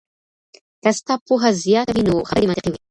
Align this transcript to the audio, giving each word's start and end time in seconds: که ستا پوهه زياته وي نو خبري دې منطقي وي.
که 0.83 0.89
ستا 0.97 1.13
پوهه 1.27 1.49
زياته 1.63 1.91
وي 1.95 2.03
نو 2.07 2.15
خبري 2.29 2.43
دې 2.45 2.49
منطقي 2.49 2.69
وي. 2.71 2.77